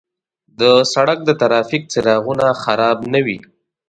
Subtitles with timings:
[0.59, 0.61] د
[0.93, 3.39] سړک د ترافیک څراغونه خراب نه وي.